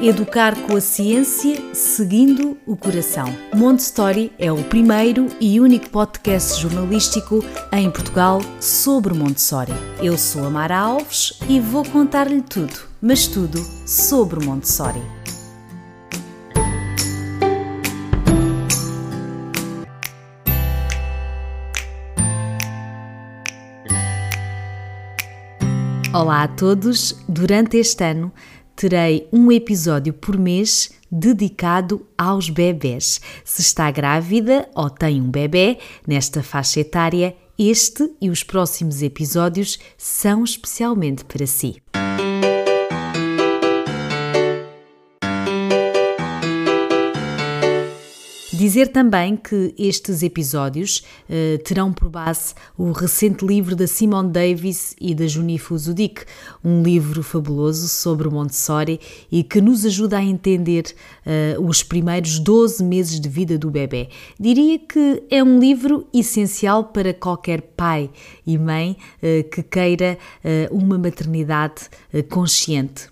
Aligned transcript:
Educar 0.00 0.54
com 0.62 0.76
a 0.76 0.80
ciência, 0.80 1.74
seguindo 1.74 2.56
o 2.64 2.76
coração. 2.76 3.26
Montessori 3.52 4.30
é 4.38 4.50
o 4.52 4.62
primeiro 4.62 5.26
e 5.40 5.58
único 5.58 5.90
podcast 5.90 6.62
jornalístico 6.62 7.44
em 7.72 7.90
Portugal 7.90 8.40
sobre 8.60 9.12
Montessori. 9.12 9.72
Eu 10.00 10.16
sou 10.16 10.46
a 10.46 10.50
Mara 10.50 10.78
Alves 10.78 11.40
e 11.48 11.58
vou 11.58 11.84
contar-lhe 11.84 12.42
tudo, 12.42 12.78
mas 13.02 13.26
tudo 13.26 13.58
sobre 13.84 14.46
Montessori. 14.46 15.02
Olá 26.14 26.44
a 26.44 26.48
todos! 26.48 27.14
Durante 27.28 27.76
este 27.76 28.02
ano 28.02 28.32
terei 28.78 29.26
um 29.32 29.50
episódio 29.50 30.12
por 30.12 30.38
mês 30.38 30.90
dedicado 31.10 32.06
aos 32.16 32.48
bebés. 32.48 33.20
Se 33.44 33.60
está 33.60 33.90
grávida 33.90 34.68
ou 34.72 34.88
tem 34.88 35.20
um 35.20 35.28
bebê 35.28 35.78
nesta 36.06 36.44
faixa 36.44 36.78
etária, 36.78 37.36
este 37.58 38.08
e 38.20 38.30
os 38.30 38.44
próximos 38.44 39.02
episódios 39.02 39.80
são 39.96 40.44
especialmente 40.44 41.24
para 41.24 41.44
si. 41.44 41.82
Dizer 48.68 48.88
também 48.88 49.34
que 49.34 49.74
estes 49.78 50.22
episódios 50.22 51.02
uh, 51.24 51.56
terão 51.64 51.90
por 51.90 52.10
base 52.10 52.52
o 52.76 52.92
recente 52.92 53.42
livro 53.42 53.74
da 53.74 53.86
Simone 53.86 54.30
Davis 54.30 54.94
e 55.00 55.14
da 55.14 55.26
Junifu 55.26 55.78
Zudik, 55.78 56.26
um 56.62 56.82
livro 56.82 57.22
fabuloso 57.22 57.88
sobre 57.88 58.28
Montessori 58.28 59.00
e 59.32 59.42
que 59.42 59.62
nos 59.62 59.86
ajuda 59.86 60.18
a 60.18 60.22
entender 60.22 60.84
uh, 61.56 61.66
os 61.66 61.82
primeiros 61.82 62.38
12 62.38 62.84
meses 62.84 63.18
de 63.18 63.28
vida 63.30 63.56
do 63.56 63.70
bebê. 63.70 64.10
Diria 64.38 64.78
que 64.78 65.22
é 65.30 65.42
um 65.42 65.58
livro 65.58 66.06
essencial 66.12 66.84
para 66.84 67.14
qualquer 67.14 67.62
pai 67.62 68.10
e 68.46 68.58
mãe 68.58 68.98
uh, 69.22 69.48
que 69.48 69.62
queira 69.62 70.18
uma 70.70 70.98
maternidade 70.98 71.88
consciente. 72.28 73.08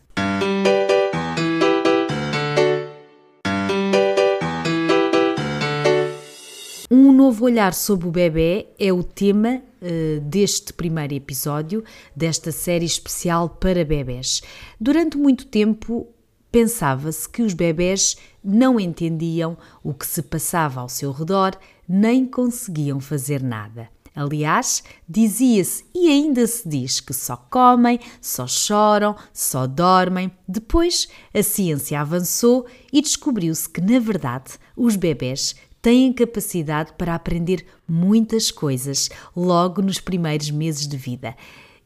Novo 7.16 7.46
olhar 7.46 7.72
sobre 7.72 8.06
o 8.06 8.10
bebê 8.10 8.68
é 8.78 8.92
o 8.92 9.02
tema 9.02 9.62
uh, 9.80 10.20
deste 10.20 10.72
primeiro 10.72 11.14
episódio 11.14 11.82
desta 12.14 12.52
série 12.52 12.84
especial 12.84 13.48
para 13.48 13.84
bebés. 13.84 14.42
Durante 14.78 15.16
muito 15.16 15.46
tempo 15.46 16.06
pensava-se 16.52 17.26
que 17.28 17.42
os 17.42 17.54
bebés 17.54 18.16
não 18.44 18.78
entendiam 18.78 19.56
o 19.82 19.94
que 19.94 20.06
se 20.06 20.22
passava 20.22 20.80
ao 20.80 20.88
seu 20.88 21.10
redor, 21.10 21.58
nem 21.88 22.26
conseguiam 22.26 23.00
fazer 23.00 23.42
nada. 23.42 23.88
Aliás, 24.14 24.82
dizia-se 25.06 25.84
e 25.94 26.08
ainda 26.08 26.46
se 26.46 26.66
diz 26.66 27.00
que 27.00 27.12
só 27.12 27.36
comem, 27.36 28.00
só 28.18 28.46
choram, 28.46 29.14
só 29.30 29.66
dormem. 29.66 30.30
Depois, 30.48 31.06
a 31.34 31.42
ciência 31.42 32.00
avançou 32.00 32.66
e 32.90 33.02
descobriu-se 33.02 33.68
que, 33.68 33.80
na 33.82 33.98
verdade, 33.98 34.52
os 34.74 34.96
bebés 34.96 35.54
têm 35.86 36.12
capacidade 36.12 36.94
para 36.94 37.14
aprender 37.14 37.64
muitas 37.86 38.50
coisas 38.50 39.08
logo 39.36 39.80
nos 39.80 40.00
primeiros 40.00 40.50
meses 40.50 40.84
de 40.88 40.96
vida. 40.96 41.36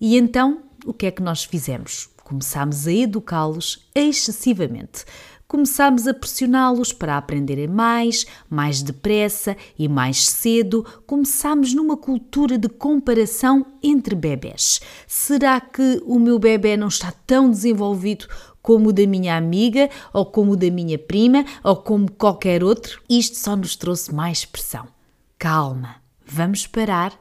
E 0.00 0.16
então, 0.16 0.62
o 0.86 0.94
que 0.94 1.04
é 1.04 1.10
que 1.10 1.22
nós 1.22 1.44
fizemos? 1.44 2.08
Começámos 2.24 2.86
a 2.86 2.92
educá-los 2.94 3.90
excessivamente. 3.94 5.04
Começámos 5.50 6.06
a 6.06 6.14
pressioná-los 6.14 6.92
para 6.92 7.16
aprenderem 7.16 7.66
mais, 7.66 8.24
mais 8.48 8.82
depressa 8.82 9.56
e 9.76 9.88
mais 9.88 10.24
cedo. 10.26 10.86
Começámos 11.04 11.74
numa 11.74 11.96
cultura 11.96 12.56
de 12.56 12.68
comparação 12.68 13.66
entre 13.82 14.14
bebés. 14.14 14.80
Será 15.08 15.60
que 15.60 16.00
o 16.06 16.20
meu 16.20 16.38
bebê 16.38 16.76
não 16.76 16.86
está 16.86 17.12
tão 17.26 17.50
desenvolvido 17.50 18.28
como 18.62 18.90
o 18.90 18.92
da 18.92 19.04
minha 19.08 19.36
amiga, 19.36 19.90
ou 20.12 20.24
como 20.24 20.52
o 20.52 20.56
da 20.56 20.70
minha 20.70 20.96
prima, 20.96 21.44
ou 21.64 21.74
como 21.74 22.08
qualquer 22.12 22.62
outro, 22.62 23.02
isto 23.10 23.36
só 23.36 23.56
nos 23.56 23.74
trouxe 23.74 24.14
mais 24.14 24.44
pressão. 24.44 24.86
Calma, 25.36 25.96
vamos 26.24 26.68
parar, 26.68 27.12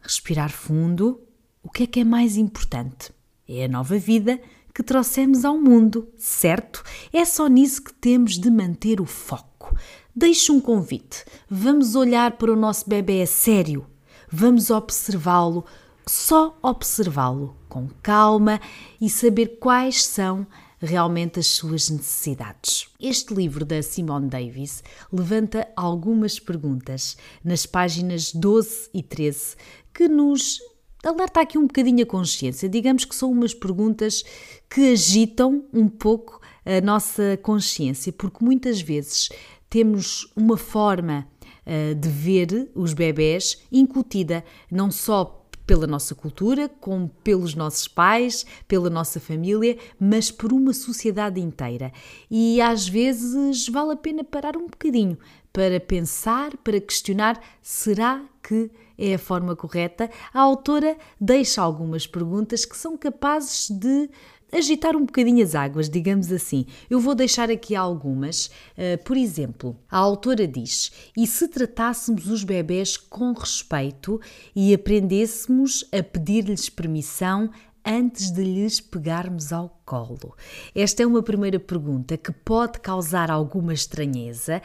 respirar 0.00 0.50
fundo. 0.50 1.20
O 1.62 1.70
que 1.70 1.84
é 1.84 1.86
que 1.86 2.00
é 2.00 2.04
mais 2.04 2.36
importante? 2.36 3.12
É 3.48 3.66
a 3.66 3.68
nova 3.68 3.96
vida 3.96 4.40
que 4.78 4.82
trouxemos 4.84 5.44
ao 5.44 5.60
mundo, 5.60 6.08
certo? 6.16 6.84
É 7.12 7.24
só 7.24 7.48
nisso 7.48 7.82
que 7.82 7.92
temos 7.92 8.38
de 8.38 8.48
manter 8.48 9.00
o 9.00 9.04
foco. 9.04 9.76
Deixe 10.14 10.52
um 10.52 10.60
convite. 10.60 11.24
Vamos 11.50 11.96
olhar 11.96 12.36
para 12.36 12.52
o 12.52 12.56
nosso 12.56 12.88
bebê 12.88 13.22
a 13.22 13.26
sério. 13.26 13.84
Vamos 14.30 14.70
observá-lo, 14.70 15.64
só 16.06 16.56
observá-lo 16.62 17.56
com 17.68 17.88
calma 18.00 18.60
e 19.00 19.10
saber 19.10 19.58
quais 19.58 20.04
são 20.04 20.46
realmente 20.78 21.40
as 21.40 21.48
suas 21.48 21.90
necessidades. 21.90 22.86
Este 23.00 23.34
livro 23.34 23.64
da 23.64 23.82
Simone 23.82 24.28
Davis 24.28 24.84
levanta 25.12 25.66
algumas 25.74 26.38
perguntas 26.38 27.16
nas 27.42 27.66
páginas 27.66 28.32
12 28.32 28.90
e 28.94 29.02
13 29.02 29.56
que 29.92 30.06
nos 30.06 30.60
alerta 31.04 31.40
aqui 31.40 31.58
um 31.58 31.66
bocadinho 31.66 32.02
a 32.02 32.06
consciência. 32.06 32.68
Digamos 32.68 33.04
que 33.04 33.14
são 33.14 33.30
umas 33.30 33.54
perguntas 33.54 34.24
que 34.68 34.92
agitam 34.92 35.64
um 35.72 35.88
pouco 35.88 36.40
a 36.64 36.80
nossa 36.80 37.38
consciência, 37.42 38.12
porque 38.12 38.44
muitas 38.44 38.80
vezes 38.80 39.28
temos 39.70 40.30
uma 40.36 40.56
forma 40.56 41.26
uh, 41.66 41.94
de 41.94 42.08
ver 42.08 42.70
os 42.74 42.92
bebés 42.92 43.62
incutida 43.70 44.44
não 44.70 44.90
só 44.90 45.38
pela 45.66 45.86
nossa 45.86 46.14
cultura, 46.14 46.66
como 46.80 47.10
pelos 47.22 47.54
nossos 47.54 47.86
pais, 47.86 48.46
pela 48.66 48.88
nossa 48.88 49.20
família, 49.20 49.76
mas 50.00 50.30
por 50.30 50.50
uma 50.50 50.72
sociedade 50.72 51.42
inteira. 51.42 51.92
E 52.30 52.58
às 52.58 52.88
vezes 52.88 53.68
vale 53.68 53.92
a 53.92 53.96
pena 53.96 54.24
parar 54.24 54.56
um 54.56 54.66
bocadinho 54.66 55.18
para 55.58 55.80
pensar, 55.80 56.56
para 56.58 56.80
questionar: 56.80 57.42
será 57.60 58.24
que 58.40 58.70
é 58.96 59.14
a 59.14 59.18
forma 59.18 59.56
correta? 59.56 60.08
A 60.32 60.40
autora 60.40 60.96
deixa 61.20 61.60
algumas 61.60 62.06
perguntas 62.06 62.64
que 62.64 62.76
são 62.76 62.96
capazes 62.96 63.68
de 63.68 64.08
agitar 64.52 64.94
um 64.94 65.04
bocadinho 65.04 65.44
as 65.44 65.56
águas, 65.56 65.90
digamos 65.90 66.30
assim. 66.30 66.64
Eu 66.88 67.00
vou 67.00 67.12
deixar 67.12 67.50
aqui 67.50 67.74
algumas. 67.74 68.46
Uh, 68.76 69.02
por 69.04 69.16
exemplo, 69.16 69.76
a 69.90 69.98
autora 69.98 70.46
diz: 70.46 70.92
e 71.16 71.26
se 71.26 71.48
tratássemos 71.48 72.28
os 72.28 72.44
bebés 72.44 72.96
com 72.96 73.32
respeito 73.32 74.20
e 74.54 74.72
aprendêssemos 74.72 75.84
a 75.90 76.04
pedir-lhes 76.04 76.68
permissão 76.68 77.50
antes 77.88 78.30
de 78.30 78.44
lhes 78.44 78.80
pegarmos 78.80 79.50
ao 79.50 79.80
colo? 79.86 80.36
Esta 80.74 81.02
é 81.02 81.06
uma 81.06 81.22
primeira 81.22 81.58
pergunta 81.58 82.18
que 82.18 82.30
pode 82.30 82.80
causar 82.80 83.30
alguma 83.30 83.72
estranheza. 83.72 84.60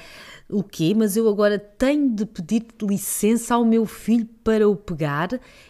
O 0.50 0.61
quê? 0.61 0.94
Mas 0.94 1.16
eu 1.16 1.29
agora 1.29 1.57
tenho 1.57 2.13
de 2.13 2.25
pedir 2.25 2.66
licença 2.81 3.56
ao 3.56 3.63
meu 3.63 3.85
filho 3.85 4.28
para 4.44 4.67
o 4.67 4.75
pegar? 4.75 5.29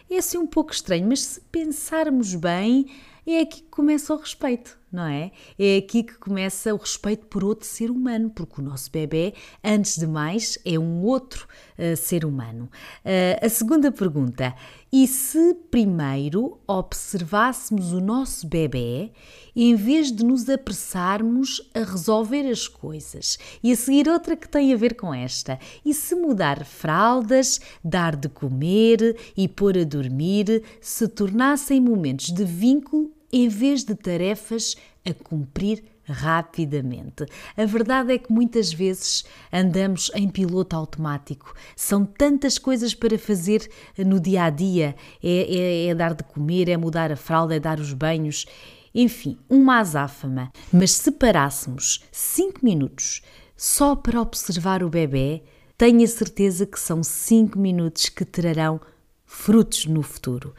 É 0.09 0.17
assim 0.17 0.39
um 0.39 0.47
pouco 0.47 0.73
estranho, 0.73 1.07
mas 1.07 1.19
se 1.19 1.41
pensarmos 1.41 2.33
bem 2.33 2.87
é 3.25 3.39
aqui 3.39 3.61
que 3.61 3.69
começa 3.69 4.13
o 4.13 4.17
respeito, 4.17 4.77
não 4.91 5.05
é? 5.05 5.31
É 5.57 5.77
aqui 5.77 6.03
que 6.03 6.15
começa 6.15 6.73
o 6.73 6.77
respeito 6.77 7.25
por 7.27 7.41
outro 7.41 7.65
ser 7.65 7.89
humano, 7.89 8.29
porque 8.29 8.59
o 8.59 8.63
nosso 8.63 8.91
bebê, 8.91 9.33
antes 9.63 9.97
de 9.97 10.05
mais, 10.05 10.57
é 10.65 10.77
um 10.77 11.01
outro 11.03 11.47
uh, 11.79 11.95
ser 11.95 12.25
humano. 12.25 12.69
Uh, 13.05 13.45
a 13.45 13.47
segunda 13.47 13.93
pergunta: 13.93 14.53
e 14.95 15.07
se 15.07 15.55
primeiro 15.71 16.59
observássemos 16.67 17.93
o 17.93 17.99
nosso 17.99 18.45
bebê 18.45 19.09
em 19.55 19.73
vez 19.73 20.11
de 20.11 20.23
nos 20.23 20.47
apressarmos 20.47 21.67
a 21.73 21.79
resolver 21.79 22.47
as 22.47 22.67
coisas? 22.67 23.39
E 23.63 23.71
a 23.71 23.75
seguir, 23.75 24.07
outra 24.07 24.35
que 24.35 24.47
tem 24.47 24.71
a 24.71 24.77
ver 24.77 24.93
com 24.93 25.11
esta: 25.11 25.57
e 25.83 25.95
se 25.95 26.13
mudar 26.13 26.63
fraldas, 26.63 27.59
dar 27.83 28.15
de 28.15 28.29
comer 28.29 29.17
e 29.35 29.47
pôr 29.47 29.79
a 29.79 29.83
dormir 29.83 30.61
se 30.79 31.07
tornassem 31.07 31.81
momentos 31.81 32.27
de 32.27 32.45
vínculo 32.45 33.11
em 33.31 33.47
vez 33.47 33.83
de 33.83 33.95
tarefas 33.95 34.75
a 35.03 35.11
cumprir 35.11 35.83
rapidamente. 36.05 37.25
A 37.55 37.65
verdade 37.65 38.13
é 38.13 38.17
que 38.17 38.31
muitas 38.31 38.71
vezes 38.73 39.23
andamos 39.51 40.11
em 40.15 40.29
piloto 40.29 40.75
automático. 40.75 41.53
São 41.75 42.05
tantas 42.05 42.57
coisas 42.57 42.93
para 42.93 43.17
fazer 43.17 43.69
no 43.97 44.19
dia 44.19 44.43
a 44.43 44.49
dia: 44.49 44.95
é, 45.23 45.55
é, 45.55 45.87
é 45.87 45.95
dar 45.95 46.13
de 46.13 46.23
comer, 46.23 46.69
é 46.69 46.77
mudar 46.77 47.11
a 47.11 47.15
fralda, 47.15 47.55
é 47.55 47.59
dar 47.59 47.79
os 47.79 47.93
banhos. 47.93 48.45
Enfim, 48.93 49.39
uma 49.49 49.79
azáfama. 49.79 50.51
Mas 50.71 50.91
se 50.91 51.11
parássemos 51.11 52.03
5 52.11 52.63
minutos 52.63 53.21
só 53.57 53.95
para 53.95 54.21
observar 54.21 54.83
o 54.83 54.89
bebê, 54.89 55.43
tenho 55.77 56.03
a 56.03 56.07
certeza 56.07 56.65
que 56.65 56.79
são 56.79 57.03
5 57.03 57.57
minutos 57.57 58.09
que 58.09 58.23
trarão 58.23 58.79
frutos 59.25 59.85
no 59.85 60.03
futuro. 60.03 60.53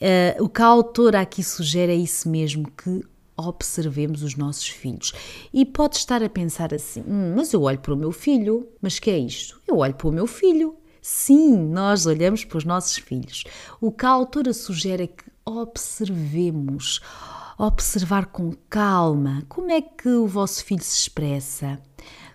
Uh, 0.00 0.44
o 0.44 0.48
que 0.48 0.62
a 0.62 0.66
autora 0.66 1.20
aqui 1.20 1.42
sugere 1.42 1.92
é 1.92 1.96
isso 1.96 2.28
mesmo, 2.28 2.70
que 2.70 3.02
observemos 3.46 4.22
os 4.22 4.36
nossos 4.36 4.68
filhos. 4.68 5.12
E 5.52 5.64
pode 5.64 5.96
estar 5.96 6.22
a 6.22 6.28
pensar 6.28 6.72
assim: 6.72 7.02
hum, 7.06 7.34
mas 7.36 7.52
eu 7.52 7.62
olho 7.62 7.78
para 7.78 7.94
o 7.94 7.96
meu 7.96 8.12
filho, 8.12 8.68
mas 8.80 8.98
que 8.98 9.10
é 9.10 9.18
isto? 9.18 9.60
Eu 9.66 9.78
olho 9.78 9.94
para 9.94 10.08
o 10.08 10.12
meu 10.12 10.26
filho. 10.26 10.76
Sim, 11.00 11.56
nós 11.56 12.06
olhamos 12.06 12.44
para 12.44 12.58
os 12.58 12.64
nossos 12.64 12.96
filhos. 12.96 13.44
O 13.80 13.90
que 13.90 14.06
a 14.06 14.10
autora 14.10 14.52
sugere 14.52 15.04
é 15.04 15.06
que 15.08 15.24
observemos, 15.44 17.00
observar 17.58 18.26
com 18.26 18.52
calma 18.70 19.42
como 19.48 19.70
é 19.70 19.80
que 19.80 20.08
o 20.08 20.26
vosso 20.26 20.64
filho 20.64 20.82
se 20.82 20.96
expressa, 20.96 21.80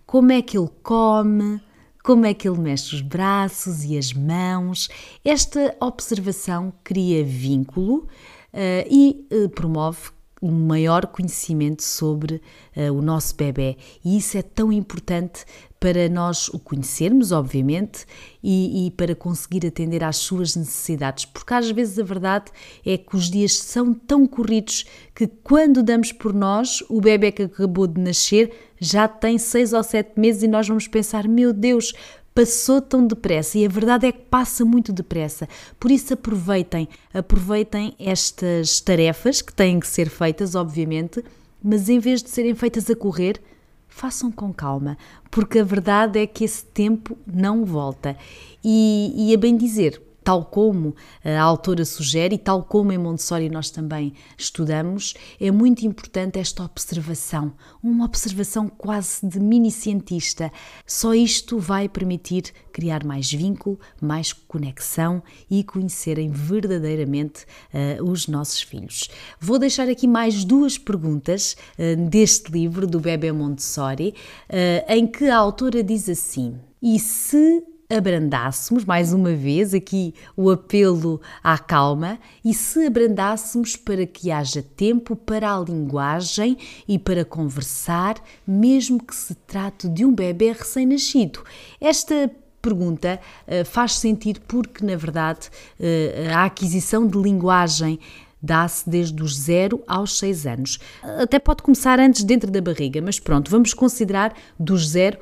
como 0.05 0.31
é 0.31 0.41
que 0.41 0.57
ele 0.57 0.69
come, 0.83 1.61
como 2.03 2.25
é 2.25 2.33
que 2.33 2.47
ele 2.47 2.59
mexe 2.59 2.95
os 2.95 3.01
braços 3.01 3.83
e 3.83 3.97
as 3.97 4.13
mãos. 4.13 4.87
Esta 5.25 5.75
observação 5.79 6.71
cria 6.83 7.23
vínculo 7.23 8.07
uh, 8.53 8.87
e 8.89 9.27
uh, 9.31 9.49
promove 9.49 10.11
um 10.41 10.51
maior 10.51 11.07
conhecimento 11.07 11.83
sobre 11.83 12.41
uh, 12.75 12.93
o 12.93 13.01
nosso 13.01 13.35
bebê. 13.35 13.77
E 14.03 14.17
isso 14.17 14.37
é 14.37 14.41
tão 14.41 14.71
importante 14.71 15.45
para 15.79 16.09
nós 16.09 16.47
o 16.49 16.59
conhecermos, 16.59 17.31
obviamente, 17.31 18.05
e, 18.41 18.87
e, 18.87 18.91
para 18.91 19.13
conseguir 19.13 19.65
atender 19.65 20.03
às 20.03 20.17
suas 20.17 20.55
necessidades, 20.55 21.25
porque 21.25 21.53
às 21.53 21.69
vezes 21.69 21.99
a 21.99 22.03
verdade 22.03 22.51
é 22.85 22.97
que 22.97 23.15
os 23.15 23.29
dias 23.29 23.57
são 23.59 23.93
tão 23.93 24.25
corridos 24.25 24.85
que 25.13 25.27
quando 25.27 25.83
damos 25.83 26.11
por 26.11 26.33
nós, 26.33 26.83
o 26.89 26.99
bebê 26.99 27.31
que 27.31 27.43
acabou 27.43 27.85
de 27.85 28.01
nascer 28.01 28.51
já 28.79 29.07
tem 29.07 29.37
seis 29.37 29.73
ou 29.73 29.83
sete 29.83 30.19
meses 30.19 30.43
e 30.43 30.47
nós 30.47 30.67
vamos 30.67 30.87
pensar: 30.87 31.27
meu 31.27 31.53
Deus, 31.53 31.93
passou 32.37 32.79
tão 32.79 33.07
depressa 33.07 33.57
e 33.57 33.65
a 33.65 33.67
verdade 33.67 34.05
é 34.05 34.11
que 34.11 34.19
passa 34.19 34.63
muito 34.63 34.93
depressa. 34.93 35.49
Por 35.79 35.89
isso 35.89 36.13
aproveitem, 36.13 36.87
aproveitem 37.11 37.95
estas 37.97 38.79
tarefas 38.79 39.41
que 39.41 39.51
têm 39.51 39.79
que 39.79 39.87
ser 39.87 40.07
feitas, 40.07 40.53
obviamente, 40.53 41.25
mas 41.63 41.89
em 41.89 41.97
vez 41.97 42.21
de 42.21 42.29
serem 42.29 42.53
feitas 42.53 42.91
a 42.91 42.95
correr, 42.95 43.41
façam 43.87 44.31
com 44.31 44.53
calma, 44.53 44.99
porque 45.31 45.57
a 45.57 45.63
verdade 45.63 46.19
é 46.19 46.27
que 46.27 46.43
esse 46.43 46.63
tempo 46.63 47.17
não 47.25 47.65
volta. 47.65 48.15
E, 48.63 49.15
e 49.17 49.33
a 49.33 49.37
bem 49.39 49.57
dizer, 49.57 49.99
tal 50.27 50.43
como 50.43 50.93
a 51.23 51.39
autora 51.39 51.85
sugere 51.85 52.35
e 52.35 52.37
tal 52.37 52.61
como 52.61 52.91
em 52.91 52.97
Montessori 52.97 53.49
nós 53.49 53.69
também 53.69 54.11
estudamos, 54.37 55.13
é 55.39 55.49
muito 55.51 55.85
importante 55.85 56.37
esta 56.37 56.65
observação, 56.65 57.53
uma 57.81 58.03
observação 58.03 58.67
quase 58.67 59.25
de 59.25 59.39
mini-cientista. 59.39 60.51
Só 60.85 61.13
isto 61.13 61.57
vai 61.59 61.87
permitir 61.87 62.51
criar 62.73 63.05
mais 63.05 63.31
vínculo, 63.31 63.79
mais 64.01 64.33
conexão 64.33 65.23
e 65.49 65.63
conhecerem 65.63 66.29
verdadeiramente 66.29 67.45
uh, 67.73 68.03
os 68.03 68.27
nossos 68.27 68.61
filhos. 68.61 69.09
Vou 69.39 69.57
deixar 69.57 69.87
aqui 69.87 70.09
mais 70.09 70.43
duas 70.43 70.77
perguntas 70.77 71.55
uh, 71.79 72.09
deste 72.09 72.51
livro 72.51 72.85
do 72.85 72.99
Bebê 72.99 73.31
Montessori, 73.31 74.13
uh, 74.49 74.91
em 74.91 75.07
que 75.07 75.29
a 75.29 75.37
autora 75.37 75.81
diz 75.81 76.09
assim: 76.09 76.59
e 76.81 76.99
se 76.99 77.63
abrandássemos, 77.89 78.83
mais 78.83 79.13
uma 79.13 79.33
vez, 79.33 79.73
aqui 79.73 80.13
o 80.35 80.49
apelo 80.49 81.21
à 81.41 81.57
calma, 81.57 82.19
e 82.43 82.53
se 82.53 82.85
abrandássemos 82.85 83.75
para 83.75 84.05
que 84.05 84.29
haja 84.29 84.61
tempo 84.61 85.15
para 85.15 85.53
a 85.53 85.59
linguagem 85.59 86.57
e 86.87 86.99
para 86.99 87.23
conversar, 87.23 88.15
mesmo 88.45 89.01
que 89.01 89.15
se 89.15 89.33
trate 89.35 89.87
de 89.87 90.05
um 90.05 90.13
bebê 90.13 90.51
recém-nascido. 90.51 91.43
Esta 91.79 92.29
pergunta 92.61 93.19
uh, 93.47 93.63
faz 93.63 93.93
sentido 93.93 94.41
porque, 94.47 94.85
na 94.85 94.95
verdade, 94.95 95.47
uh, 95.79 96.35
a 96.35 96.45
aquisição 96.45 97.07
de 97.07 97.17
linguagem 97.17 97.99
dá-se 98.41 98.89
desde 98.89 99.21
os 99.21 99.35
0 99.37 99.81
aos 99.87 100.17
6 100.19 100.45
anos. 100.47 100.79
Até 101.03 101.39
pode 101.39 101.63
começar 101.63 101.99
antes 101.99 102.23
dentro 102.23 102.51
da 102.51 102.61
barriga, 102.61 103.01
mas 103.01 103.19
pronto, 103.19 103.49
vamos 103.49 103.73
considerar 103.73 104.33
dos 104.59 104.89
0 104.89 105.17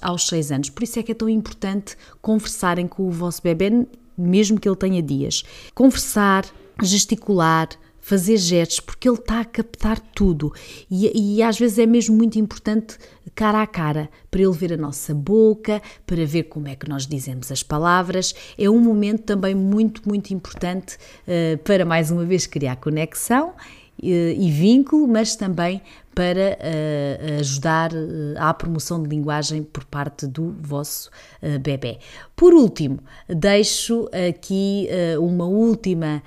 aos 0.00 0.28
6 0.28 0.52
anos. 0.52 0.70
Por 0.70 0.82
isso 0.82 0.98
é 0.98 1.02
que 1.02 1.12
é 1.12 1.14
tão 1.14 1.28
importante 1.28 1.96
conversarem 2.20 2.86
com 2.86 3.06
o 3.06 3.10
vosso 3.10 3.42
bebê, 3.42 3.86
mesmo 4.16 4.60
que 4.60 4.68
ele 4.68 4.76
tenha 4.76 5.02
dias. 5.02 5.44
Conversar, 5.74 6.44
gesticular, 6.82 7.68
fazer 8.08 8.38
gestos, 8.38 8.80
porque 8.80 9.06
ele 9.06 9.18
está 9.18 9.40
a 9.40 9.44
captar 9.44 10.00
tudo. 10.00 10.50
E, 10.90 11.36
e, 11.36 11.42
às 11.42 11.58
vezes 11.58 11.78
é 11.78 11.84
mesmo 11.84 12.16
muito 12.16 12.38
importante 12.38 12.96
cara 13.38 13.62
a 13.62 13.66
cara, 13.68 14.10
para 14.32 14.40
ele 14.40 14.50
ver 14.50 14.72
a 14.72 14.76
nossa 14.76 15.14
boca, 15.14 15.80
para 16.04 16.26
ver 16.26 16.44
como 16.44 16.66
é 16.66 16.74
que 16.74 16.88
nós 16.88 17.06
dizemos 17.06 17.52
as 17.52 17.62
palavras. 17.62 18.34
É 18.58 18.68
um 18.68 18.80
momento 18.80 19.22
também 19.22 19.54
muito, 19.54 20.02
muito 20.04 20.34
importante 20.34 20.96
uh, 21.22 21.56
para 21.58 21.84
mais 21.84 22.10
uma 22.10 22.24
vez 22.24 22.48
criar 22.48 22.74
conexão 22.74 23.54
e 24.00 24.50
vínculo, 24.50 25.08
mas 25.08 25.34
também 25.34 25.82
para 26.18 26.58
uh, 26.58 27.38
ajudar 27.38 27.92
uh, 27.92 28.34
à 28.38 28.52
promoção 28.52 29.00
de 29.00 29.08
linguagem 29.08 29.62
por 29.62 29.84
parte 29.84 30.26
do 30.26 30.50
vosso 30.60 31.10
uh, 31.40 31.60
bebê. 31.60 32.00
Por 32.34 32.52
último, 32.54 32.98
deixo 33.28 34.08
aqui 34.28 34.88
uma 35.20 35.44
última 35.44 36.22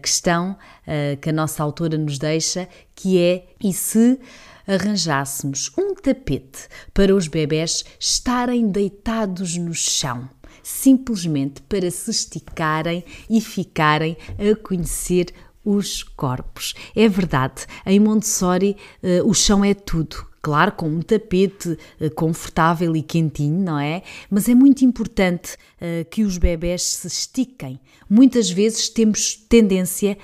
questão 0.00 0.56
que 1.20 1.28
a 1.28 1.32
nossa 1.32 1.60
autora 1.62 1.98
nos 1.98 2.18
deixa, 2.18 2.68
que 2.94 3.18
é 3.20 3.46
e 3.62 3.72
se 3.72 4.18
arranjássemos 4.66 5.72
um 5.76 5.92
tapete 5.94 6.68
para 6.94 7.14
os 7.14 7.26
bebés 7.26 7.84
estarem 7.98 8.68
deitados 8.68 9.56
no 9.56 9.74
chão? 9.74 10.28
simplesmente 10.62 11.62
para 11.62 11.90
se 11.90 12.10
esticarem 12.10 13.02
e 13.28 13.40
ficarem 13.40 14.16
a 14.38 14.54
conhecer 14.54 15.32
os 15.64 16.02
corpos. 16.02 16.74
É 16.94 17.08
verdade, 17.08 17.66
em 17.86 18.00
Montessori 18.00 18.76
uh, 19.02 19.28
o 19.28 19.34
chão 19.34 19.64
é 19.64 19.74
tudo. 19.74 20.28
Claro, 20.42 20.72
com 20.72 20.88
um 20.88 21.02
tapete 21.02 21.76
uh, 22.00 22.10
confortável 22.14 22.96
e 22.96 23.02
quentinho, 23.02 23.60
não 23.60 23.78
é? 23.78 24.02
Mas 24.30 24.48
é 24.48 24.54
muito 24.54 24.84
importante 24.84 25.54
uh, 25.54 26.04
que 26.10 26.22
os 26.22 26.38
bebés 26.38 26.82
se 26.82 27.06
estiquem. 27.06 27.78
Muitas 28.08 28.50
vezes 28.50 28.88
temos 28.88 29.34
tendência 29.34 30.16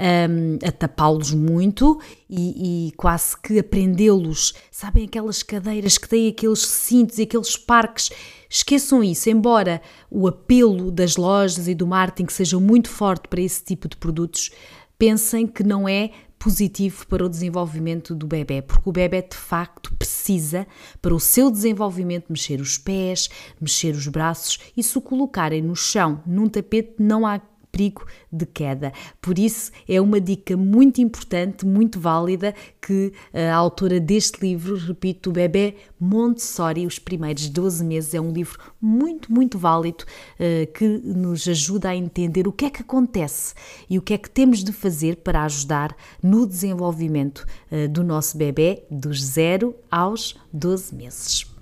um, 0.00 0.58
a 0.66 0.72
tapá-los 0.72 1.32
muito 1.32 2.00
e, 2.28 2.88
e, 2.88 2.92
quase 2.92 3.36
que 3.40 3.58
a 3.58 3.64
prendê-los. 3.64 4.54
Sabem 4.70 5.04
aquelas 5.04 5.42
cadeiras 5.42 5.98
que 5.98 6.08
têm 6.08 6.28
aqueles 6.28 6.60
cintos 6.60 7.18
e 7.18 7.22
aqueles 7.22 7.56
parques? 7.56 8.10
Esqueçam 8.48 9.02
isso, 9.02 9.28
embora 9.30 9.80
o 10.10 10.28
apelo 10.28 10.90
das 10.90 11.16
lojas 11.16 11.66
e 11.66 11.74
do 11.74 11.86
marketing 11.86 12.30
seja 12.30 12.58
muito 12.60 12.88
forte 12.88 13.28
para 13.28 13.40
esse 13.40 13.62
tipo 13.62 13.88
de 13.88 13.96
produtos, 13.96 14.50
pensem 15.04 15.46
que 15.46 15.62
não 15.62 15.86
é 15.86 16.12
positivo 16.38 17.06
para 17.06 17.22
o 17.22 17.28
desenvolvimento 17.28 18.14
do 18.14 18.26
bebê, 18.26 18.62
porque 18.62 18.88
o 18.88 18.92
bebê 18.92 19.20
de 19.20 19.36
facto 19.36 19.94
precisa, 19.98 20.66
para 21.02 21.14
o 21.14 21.20
seu 21.20 21.50
desenvolvimento, 21.50 22.30
mexer 22.30 22.58
os 22.58 22.78
pés, 22.78 23.28
mexer 23.60 23.94
os 23.94 24.08
braços 24.08 24.58
e 24.74 24.82
se 24.82 24.96
o 24.96 25.02
colocarem 25.02 25.60
no 25.60 25.76
chão, 25.76 26.22
num 26.24 26.48
tapete, 26.48 26.94
não 26.98 27.26
há 27.26 27.38
perigo 27.74 28.06
de 28.30 28.46
queda. 28.46 28.92
Por 29.20 29.36
isso, 29.36 29.72
é 29.88 30.00
uma 30.00 30.20
dica 30.20 30.56
muito 30.56 31.00
importante, 31.00 31.66
muito 31.66 31.98
válida, 31.98 32.54
que 32.80 33.12
a 33.32 33.54
autora 33.54 33.98
deste 33.98 34.40
livro, 34.40 34.76
repito, 34.76 35.30
o 35.30 35.32
Bebê 35.32 35.74
Montessori, 35.98 36.86
os 36.86 36.98
primeiros 36.98 37.48
12 37.48 37.84
meses, 37.84 38.14
é 38.14 38.20
um 38.20 38.30
livro 38.30 38.58
muito, 38.80 39.32
muito 39.32 39.58
válido 39.58 40.04
eh, 40.38 40.66
que 40.66 40.86
nos 40.86 41.48
ajuda 41.48 41.88
a 41.88 41.96
entender 41.96 42.46
o 42.46 42.52
que 42.52 42.66
é 42.66 42.70
que 42.70 42.82
acontece 42.82 43.54
e 43.90 43.98
o 43.98 44.02
que 44.02 44.14
é 44.14 44.18
que 44.18 44.30
temos 44.30 44.62
de 44.62 44.72
fazer 44.72 45.16
para 45.16 45.42
ajudar 45.44 45.96
no 46.22 46.46
desenvolvimento 46.46 47.44
eh, 47.70 47.88
do 47.88 48.04
nosso 48.04 48.36
bebê 48.36 48.84
dos 48.90 49.22
0 49.22 49.74
aos 49.90 50.36
12 50.52 50.94
meses. 50.94 51.53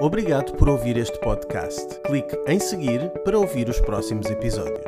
Obrigado 0.00 0.52
por 0.54 0.68
ouvir 0.68 0.96
este 0.96 1.18
podcast. 1.20 2.00
Clique 2.06 2.36
em 2.48 2.58
seguir 2.58 3.10
para 3.24 3.38
ouvir 3.38 3.68
os 3.68 3.80
próximos 3.80 4.26
episódios. 4.26 4.84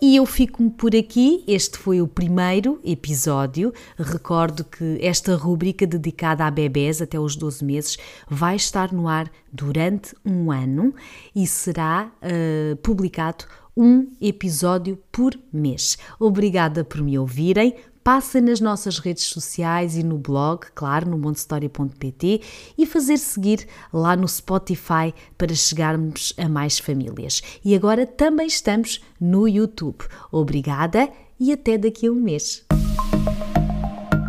E 0.00 0.16
eu 0.16 0.24
fico-me 0.24 0.70
por 0.70 0.94
aqui. 0.94 1.42
Este 1.46 1.76
foi 1.76 2.00
o 2.00 2.06
primeiro 2.06 2.80
episódio. 2.84 3.72
Recordo 3.98 4.64
que 4.64 4.98
esta 5.02 5.34
rúbrica 5.34 5.86
dedicada 5.86 6.46
a 6.46 6.50
bebés 6.50 7.02
até 7.02 7.18
os 7.18 7.34
12 7.34 7.64
meses 7.64 7.98
vai 8.28 8.54
estar 8.54 8.92
no 8.92 9.08
ar 9.08 9.30
durante 9.52 10.14
um 10.24 10.52
ano 10.52 10.94
e 11.34 11.46
será 11.46 12.12
uh, 12.22 12.76
publicado 12.76 13.44
um 13.76 14.10
episódio 14.20 14.98
por 15.10 15.38
mês. 15.52 15.98
Obrigada 16.18 16.84
por 16.84 17.02
me 17.02 17.18
ouvirem 17.18 17.74
passa 18.08 18.40
nas 18.40 18.58
nossas 18.58 18.98
redes 18.98 19.24
sociais 19.24 19.94
e 19.94 20.02
no 20.02 20.16
blog, 20.16 20.62
claro, 20.74 21.10
no 21.10 21.18
montestoria.pt 21.18 22.40
e 22.78 22.86
fazer 22.86 23.18
seguir 23.18 23.68
lá 23.92 24.16
no 24.16 24.26
Spotify 24.26 25.12
para 25.36 25.54
chegarmos 25.54 26.32
a 26.38 26.48
mais 26.48 26.78
famílias. 26.78 27.42
E 27.62 27.74
agora 27.74 28.06
também 28.06 28.46
estamos 28.46 29.02
no 29.20 29.46
YouTube. 29.46 30.06
Obrigada 30.32 31.06
e 31.38 31.52
até 31.52 31.76
daqui 31.76 32.06
a 32.06 32.10
um 32.10 32.14
mês. 32.14 32.64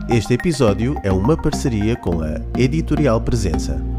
Este 0.09 0.33
episódio 0.33 0.99
é 1.01 1.09
uma 1.13 1.41
parceria 1.41 1.95
com 1.95 2.21
a 2.21 2.41
Editorial 2.59 3.21
Presença. 3.21 3.98